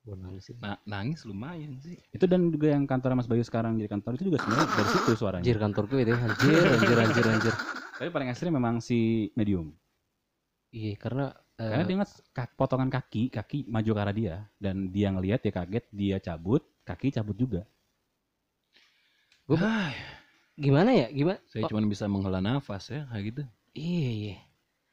Gua 0.08 0.16
nangis 0.16 0.48
sih. 0.48 0.56
Na- 0.64 0.80
nangis 0.88 1.28
lumayan 1.28 1.76
sih. 1.84 2.00
Itu 2.16 2.24
dan 2.32 2.48
juga 2.48 2.72
yang 2.72 2.88
kantor 2.88 3.20
Mas 3.20 3.28
Bayu 3.28 3.44
sekarang 3.44 3.76
jadi 3.76 3.92
kantor 3.92 4.16
itu 4.16 4.32
juga 4.32 4.40
sebenarnya 4.40 4.68
dari 4.72 4.90
situ 4.96 5.12
suaranya. 5.20 5.44
anjir 5.44 5.60
kantor 5.60 5.84
gue 5.92 6.00
itu 6.08 6.14
anjir 6.16 6.64
anjir 6.64 6.98
anjir 7.04 7.26
anjir 7.28 7.54
Tapi 8.00 8.10
paling 8.14 8.30
ekstrim 8.32 8.56
memang 8.56 8.80
si 8.80 9.28
medium. 9.36 9.76
iya 10.72 10.96
karena 10.96 11.36
eh, 11.60 11.68
Karena 11.68 11.84
dia 11.84 11.96
ngeliat 12.00 12.14
ka- 12.32 12.54
potongan 12.56 12.88
kaki, 12.88 13.28
kaki 13.36 13.68
maju 13.68 13.92
ke 13.92 14.00
arah 14.00 14.16
dia 14.16 14.36
dan 14.64 14.88
dia 14.88 15.12
ngelihat 15.12 15.44
dia 15.44 15.52
kaget, 15.52 15.86
dia 15.92 16.16
cabut, 16.24 16.64
kaki 16.88 17.12
cabut 17.12 17.36
juga. 17.36 17.68
Ah, 19.48 19.92
gimana 20.58 20.90
ya 20.90 21.08
gimana 21.14 21.38
saya 21.48 21.66
Oh, 21.66 21.70
cuma 21.70 21.86
bisa 21.86 22.10
menghela 22.10 22.42
nafas 22.42 22.90
ya 22.90 23.06
kayak 23.08 23.24
gitu. 23.32 23.42
iya 23.78 24.10
iya 24.12 24.36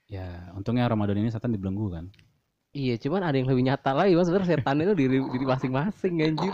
Ya, 0.04 0.52
untungnya 0.52 0.84
Ramadan 0.84 1.16
ini 1.16 1.32
setan 1.32 1.56
dibelenggu 1.56 1.88
kan. 1.88 2.12
Iya, 2.76 3.00
cuman 3.00 3.24
ada 3.24 3.40
yang 3.40 3.48
lebih 3.48 3.64
nyata 3.64 3.96
lagi, 3.96 4.12
mas. 4.12 4.28
Sebenarnya 4.28 4.60
setan 4.60 4.84
itu 4.84 4.92
diri 4.92 5.16
diri 5.32 5.46
masing-masing, 5.48 6.14
anjir. 6.20 6.52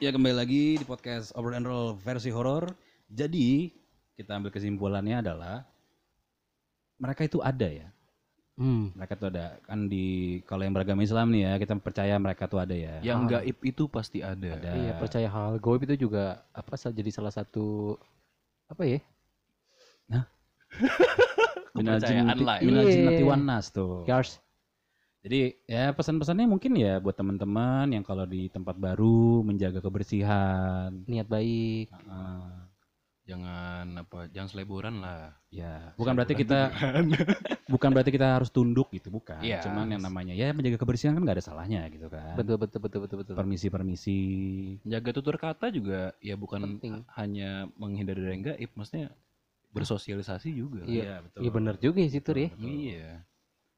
Ya 0.00 0.08
kembali 0.10 0.32
lagi 0.32 0.80
di 0.80 0.84
podcast 0.88 1.36
Over 1.36 1.52
and 1.60 1.68
Roll 1.68 1.92
versi 2.00 2.32
horor. 2.32 2.72
Jadi 3.12 3.68
kita 4.16 4.40
ambil 4.40 4.48
kesimpulannya 4.48 5.20
adalah 5.20 5.68
mereka 6.96 7.28
itu 7.28 7.44
ada 7.44 7.68
ya. 7.68 7.88
Hmm. 8.60 8.92
Mereka 8.92 9.16
itu 9.16 9.26
ada 9.26 9.56
kan 9.64 9.88
di 9.88 10.06
kalau 10.44 10.60
yang 10.60 10.76
beragama 10.76 11.00
Islam 11.00 11.32
nih 11.32 11.48
ya 11.48 11.52
kita 11.56 11.80
percaya 11.80 12.12
mereka 12.20 12.44
tuh 12.44 12.60
ada 12.60 12.76
ya. 12.76 13.00
Yang 13.00 13.20
Ah. 13.24 13.28
gaib 13.40 13.56
itu 13.64 13.88
pasti 13.88 14.20
ada. 14.20 14.52
Ada. 14.52 14.70
Iya, 14.76 14.92
percaya 15.00 15.28
hal 15.32 15.56
goib 15.56 15.80
itu 15.82 16.04
juga 16.04 16.44
apa 16.52 16.76
jadi 16.76 17.08
salah 17.08 17.32
satu 17.32 17.96
apa 18.68 18.84
ya? 18.84 19.00
Minal 21.72 21.96
Kepercayaan 22.04 22.38
lah 22.44 22.56
ya. 22.60 22.66
minal 22.68 22.84
Iya. 22.84 23.34
nas 23.40 23.72
tuh. 23.72 24.04
Yars. 24.04 24.36
Jadi 25.20 25.52
ya 25.64 25.92
pesan-pesannya 25.92 26.44
mungkin 26.44 26.72
ya 26.76 26.96
buat 26.96 27.12
teman-teman 27.12 27.92
yang 27.92 28.00
kalau 28.00 28.24
di 28.24 28.48
tempat 28.48 28.76
baru 28.76 29.40
menjaga 29.40 29.80
kebersihan. 29.80 31.00
Niat 31.08 31.28
baik. 31.28 31.92
Heeh. 31.92 32.59
Jangan 33.30 33.84
apa, 34.02 34.26
jangan 34.34 34.48
seleburan 34.50 34.98
lah. 34.98 35.30
ya, 35.54 35.94
bukan 35.94 36.18
berarti 36.18 36.34
kita 36.34 36.70
bukan 37.74 37.90
berarti 37.94 38.10
kita 38.10 38.38
harus 38.38 38.50
tunduk 38.50 38.90
gitu, 38.90 39.06
bukan. 39.14 39.38
Iya. 39.38 39.62
Cuman 39.62 39.86
yang 39.94 40.02
namanya 40.02 40.34
ya 40.34 40.50
menjaga 40.50 40.82
kebersihan 40.82 41.14
kan 41.14 41.22
nggak 41.22 41.38
ada 41.38 41.46
salahnya 41.46 41.86
gitu 41.94 42.10
kan. 42.10 42.34
Betul 42.34 42.58
betul 42.58 42.80
betul 42.82 43.00
betul 43.06 43.16
betul. 43.22 43.34
Permisi-permisi. 43.38 44.18
Jaga 44.82 45.10
tutur 45.14 45.38
kata 45.38 45.70
juga 45.70 46.10
ya 46.18 46.34
bukan 46.34 46.82
Penting. 46.82 47.06
hanya 47.14 47.70
menghindari 47.78 48.18
dari 48.18 48.38
gaib, 48.42 48.70
maksudnya 48.74 49.14
bersosialisasi 49.70 50.50
juga. 50.50 50.82
Iya. 50.82 51.22
betul. 51.22 51.38
Iya 51.46 51.50
benar 51.54 51.74
juga 51.78 52.02
sih 52.10 52.22
Tur 52.22 52.34
ya. 52.38 52.50
Iya. 52.58 53.22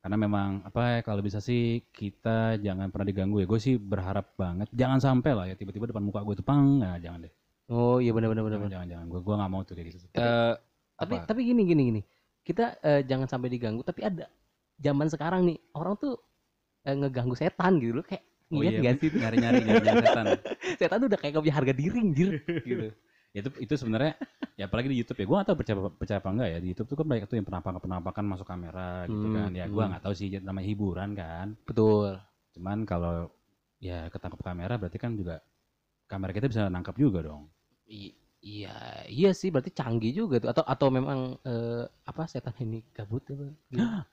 karena 0.03 0.19
memang 0.19 0.67
apa 0.67 0.99
ya 0.99 1.01
kalau 1.07 1.23
bisa 1.23 1.39
sih 1.39 1.79
kita 1.95 2.59
jangan 2.59 2.91
pernah 2.91 3.07
diganggu 3.07 3.39
ya 3.39 3.47
gue 3.47 3.61
sih 3.63 3.79
berharap 3.79 4.35
banget 4.35 4.67
jangan 4.75 4.99
sampai 4.99 5.31
lah 5.31 5.47
ya 5.47 5.55
tiba-tiba 5.55 5.87
depan 5.95 6.03
muka 6.03 6.27
gue 6.27 6.43
tuh 6.43 6.43
pang 6.43 6.83
nah 6.83 6.99
jangan 6.99 7.23
deh 7.23 7.31
Oh 7.69 7.99
iya 7.99 8.11
benar 8.11 8.31
benar 8.31 8.43
benar. 8.45 8.59
jangan 8.59 8.71
jangan 8.71 8.89
jangan 8.91 9.07
gue 9.07 9.21
gue 9.21 9.35
nggak 9.39 9.51
mau 9.51 9.61
tuh 9.63 9.75
kayak 9.75 9.87
gitu 9.91 9.99
Eh, 10.13 10.55
Tapi 10.95 11.15
apa? 11.17 11.27
tapi 11.27 11.41
gini 11.43 11.63
gini 11.65 11.83
gini. 11.89 12.01
Kita 12.43 12.65
eh, 12.81 13.01
jangan 13.07 13.27
sampai 13.27 13.49
diganggu 13.49 13.83
tapi 13.83 14.03
ada 14.03 14.27
zaman 14.77 15.07
sekarang 15.07 15.47
nih 15.47 15.59
orang 15.73 15.95
tuh 15.97 16.19
eh, 16.83 16.95
ngeganggu 16.95 17.35
setan 17.35 17.79
gitu 17.79 17.99
loh 17.99 18.05
kayak 18.05 18.25
oh 18.51 18.61
iya 18.61 18.77
nggak 18.77 18.97
sih? 18.99 19.11
nyari 19.15 19.37
nyari 19.39 19.57
nyari 19.63 20.03
setan 20.03 20.27
Setan 20.81 20.97
tuh 20.99 21.09
udah 21.09 21.19
kayak 21.19 21.33
gak 21.33 21.45
punya 21.47 21.57
harga 21.57 21.73
diri 21.73 21.97
anjir 21.99 22.29
gitu. 22.67 22.89
Ya, 23.33 23.41
itu 23.41 23.49
itu 23.65 23.75
sebenarnya 23.81 24.13
ya 24.61 24.69
apalagi 24.69 24.93
di 24.93 25.01
YouTube 25.01 25.23
ya 25.23 25.27
gue 25.31 25.37
gak 25.41 25.49
tahu 25.49 25.57
percaya 25.57 25.77
percaya 25.89 26.19
apa 26.21 26.29
enggak 26.29 26.49
ya 26.53 26.59
di 26.61 26.69
YouTube 26.69 26.89
tuh 26.93 26.97
kan 27.01 27.07
banyak 27.09 27.25
tuh 27.25 27.37
yang 27.41 27.47
penampakan 27.49 27.81
penampakan 27.81 28.25
masuk 28.29 28.45
kamera 28.45 29.09
gitu 29.09 29.25
Hmm, 29.25 29.37
kan 29.41 29.51
ya 29.57 29.65
gue 29.65 29.73
hmm. 29.81 29.89
nggak 29.89 30.03
tahu 30.05 30.13
sih 30.13 30.29
namanya 30.37 30.67
hiburan 30.69 31.11
kan 31.17 31.47
Betul. 31.65 32.21
cuman 32.53 32.79
kalau 32.85 33.33
ya 33.81 34.13
ketangkep 34.13 34.41
kamera 34.43 34.75
berarti 34.77 34.99
kan 35.01 35.17
juga 35.17 35.41
kamera 36.13 36.33
kita 36.37 36.47
bisa 36.53 36.69
nangkap 36.69 36.95
juga 37.01 37.25
dong. 37.25 37.49
I- 37.89 38.15
iya 38.43 38.75
iya 39.09 39.31
sih 39.41 39.49
berarti 39.55 39.71
canggih 39.73 40.13
juga 40.21 40.37
tuh. 40.43 40.51
Atau 40.53 40.65
atau 40.69 40.89
memang 40.93 41.19
eh, 41.47 41.85
apa 42.11 42.23
setan 42.29 42.55
ini 42.61 42.79
gabut 42.93 43.23
apa? 43.33 43.49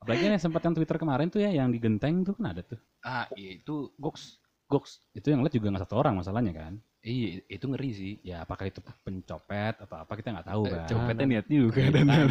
Apalagi 0.00 0.32
yang 0.32 0.40
sempat 0.40 0.64
yang 0.64 0.74
Twitter 0.74 0.96
kemarin 0.96 1.28
tuh 1.28 1.40
ya 1.44 1.50
yang 1.52 1.68
di 1.68 1.78
genteng 1.78 2.24
tuh 2.24 2.32
kan 2.34 2.56
ada 2.56 2.62
tuh. 2.64 2.80
Ah 3.04 3.28
iya 3.36 3.60
itu 3.60 3.92
Goks. 4.00 4.40
Goks. 4.70 5.02
itu 5.18 5.26
yang 5.34 5.42
lihat 5.42 5.54
juga 5.54 5.66
nggak 5.74 5.82
satu 5.82 5.98
orang 5.98 6.14
masalahnya 6.22 6.54
kan 6.54 6.74
iya 7.00 7.40
itu 7.48 7.64
ngeri 7.64 7.90
sih. 7.96 8.12
ya 8.20 8.44
apakah 8.44 8.68
itu 8.68 8.84
pencopet 9.04 9.74
atau 9.80 9.96
apa 9.96 10.12
kita 10.20 10.36
nggak 10.36 10.48
tahu 10.52 10.62
Eh, 10.68 10.72
kan 10.76 10.86
Copetnya 10.88 11.26
niat 11.26 11.46
juga 11.48 11.80
Iya, 11.80 11.90
dan 11.96 12.06
kan? 12.08 12.26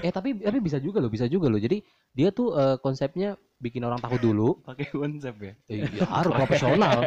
Eh 0.00 0.12
tapi 0.12 0.28
tapi 0.40 0.58
bisa 0.64 0.78
juga 0.80 0.98
loh 1.04 1.12
bisa 1.12 1.28
juga 1.28 1.52
loh. 1.52 1.60
Jadi 1.60 1.84
dia 2.16 2.32
tuh 2.32 2.56
eh, 2.56 2.76
konsepnya 2.80 3.36
bikin 3.60 3.84
orang 3.84 4.00
takut 4.00 4.20
dulu. 4.20 4.56
pakai 4.68 4.88
konsep 4.88 5.34
ya. 5.36 5.52
Iya, 5.68 6.08
harus 6.08 6.32
profesional. 6.32 6.98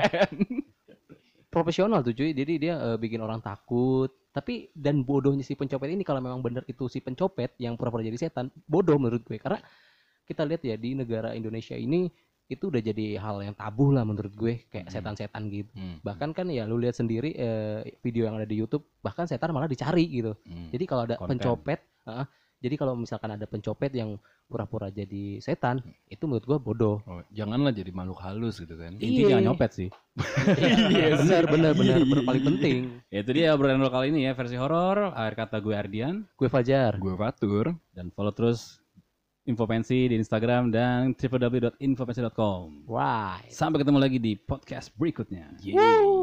profesional 1.54 2.00
tuh 2.06 2.14
cuy. 2.14 2.32
Jadi 2.38 2.54
dia 2.62 2.74
eh, 2.78 2.98
bikin 3.02 3.20
orang 3.26 3.42
takut. 3.42 4.14
Tapi 4.30 4.70
dan 4.78 5.02
bodohnya 5.02 5.42
si 5.42 5.58
pencopet 5.58 5.90
ini 5.90 6.06
kalau 6.06 6.22
memang 6.22 6.46
bener 6.46 6.62
itu 6.70 6.86
si 6.86 7.02
pencopet 7.02 7.58
yang 7.58 7.74
pura-pura 7.74 8.06
jadi 8.06 8.30
setan, 8.30 8.54
bodoh 8.70 9.02
menurut 9.02 9.26
gue. 9.26 9.42
Karena 9.42 9.58
kita 10.30 10.46
lihat 10.46 10.62
ya 10.62 10.78
di 10.78 10.94
negara 10.94 11.34
Indonesia 11.34 11.74
ini 11.74 12.06
itu 12.50 12.66
udah 12.66 12.82
jadi 12.82 13.16
hal 13.16 13.40
yang 13.42 13.54
tabu 13.54 13.90
lah 13.90 14.02
menurut 14.02 14.34
gue 14.34 14.66
kayak 14.68 14.86
Hmm. 14.86 14.94
setan-setan 14.96 15.44
gitu. 15.48 15.70
Hmm. 15.72 16.02
Bahkan 16.02 16.34
kan 16.34 16.46
ya 16.48 16.66
lu 16.66 16.76
lihat 16.76 16.94
sendiri 16.94 17.30
eh, 17.32 17.94
video 18.00 18.26
yang 18.26 18.36
ada 18.36 18.44
di 18.44 18.58
YouTube, 18.58 18.82
bahkan 19.00 19.24
setan 19.24 19.50
malah 19.50 19.66
dicari 19.66 20.04
gitu. 20.04 20.34
Hmm. 20.44 20.68
Jadi 20.68 20.84
kalau 20.84 21.06
ada 21.06 21.16
Konten. 21.16 21.38
pencopet, 21.38 21.80
heeh, 22.04 22.26
jadi 22.60 22.76
kalau 22.76 22.94
misalkan 22.94 23.30
ada 23.32 23.46
pencopet 23.46 23.94
yang 23.94 24.18
pura-pura 24.46 24.90
jadi 24.90 25.38
setan, 25.38 25.78
itu 26.08 26.26
menurut 26.26 26.42
gua 26.44 26.58
bodoh. 26.58 26.98
Oh, 27.04 27.22
janganlah 27.30 27.70
jadi 27.70 27.94
makhluk 27.94 28.18
halus 28.20 28.58
gitu 28.58 28.74
kan. 28.74 28.98
intinya 28.98 29.14
Iya. 29.16 29.30
jangan 29.32 29.46
nyopet 29.46 29.72
sih 29.72 29.90
Iya, 30.50 31.08
benar, 31.22 31.44
benar, 31.46 31.74
benar, 31.74 32.02
benar, 32.02 32.24
paling 32.26 32.44
penting. 32.48 32.78
ya 33.08 33.20
itu 33.24 33.32
dia 33.32 33.54
obrolan 33.54 33.78
lo 33.78 33.88
kali 33.88 34.10
ini 34.10 34.26
ya 34.26 34.34
versi 34.34 34.56
horor 34.56 35.14
akhir 35.14 35.34
kata 35.38 35.58
gue 35.60 35.72
Ardian 35.72 36.26
Gue 36.34 36.50
Fajar. 36.50 36.98
Gue 36.98 37.14
Fatur. 37.14 37.78
dan 37.92 38.10
follow 38.10 38.32
terus 38.32 38.82
Infopensi 39.50 40.06
di 40.06 40.16
Instagram 40.16 40.70
dan 40.70 41.18
www.infopensi.com 41.18 42.86
Wah. 42.86 43.42
sampai 43.50 43.82
ketemu 43.82 43.98
lagi 43.98 44.22
di 44.22 44.38
podcast 44.38 44.94
berikutnya 44.94 45.50
Yeay. 45.66 46.19